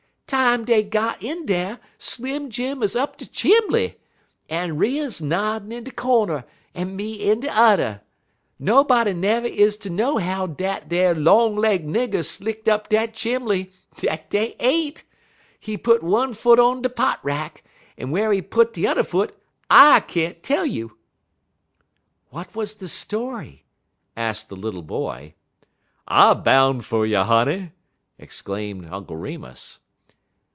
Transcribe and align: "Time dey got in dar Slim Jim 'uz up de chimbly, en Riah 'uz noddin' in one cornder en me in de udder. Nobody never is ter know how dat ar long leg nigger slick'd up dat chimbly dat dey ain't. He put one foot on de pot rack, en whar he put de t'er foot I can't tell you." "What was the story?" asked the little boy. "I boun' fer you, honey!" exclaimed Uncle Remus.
"Time 0.27 0.63
dey 0.63 0.81
got 0.81 1.21
in 1.21 1.45
dar 1.45 1.77
Slim 1.97 2.49
Jim 2.49 2.81
'uz 2.81 2.95
up 2.95 3.17
de 3.17 3.25
chimbly, 3.25 3.95
en 4.47 4.77
Riah 4.77 5.07
'uz 5.07 5.21
noddin' 5.21 5.73
in 5.73 5.83
one 5.83 5.91
cornder 5.91 6.45
en 6.73 6.95
me 6.95 7.15
in 7.15 7.41
de 7.41 7.49
udder. 7.49 7.99
Nobody 8.57 9.11
never 9.11 9.47
is 9.47 9.75
ter 9.75 9.89
know 9.89 10.19
how 10.19 10.47
dat 10.47 10.85
ar 10.93 11.13
long 11.15 11.57
leg 11.57 11.85
nigger 11.85 12.23
slick'd 12.25 12.69
up 12.69 12.87
dat 12.87 13.13
chimbly 13.13 13.73
dat 13.97 14.29
dey 14.29 14.55
ain't. 14.61 15.03
He 15.59 15.75
put 15.77 16.01
one 16.01 16.33
foot 16.33 16.59
on 16.61 16.81
de 16.81 16.87
pot 16.89 17.19
rack, 17.23 17.61
en 17.97 18.09
whar 18.11 18.31
he 18.31 18.41
put 18.41 18.71
de 18.73 18.83
t'er 18.83 19.03
foot 19.03 19.33
I 19.69 19.99
can't 19.99 20.41
tell 20.41 20.65
you." 20.65 20.95
"What 22.29 22.55
was 22.55 22.75
the 22.75 22.87
story?" 22.87 23.65
asked 24.15 24.47
the 24.47 24.55
little 24.55 24.81
boy. 24.81 25.33
"I 26.07 26.35
boun' 26.35 26.79
fer 26.79 27.03
you, 27.03 27.17
honey!" 27.19 27.71
exclaimed 28.17 28.87
Uncle 28.89 29.17
Remus. 29.17 29.79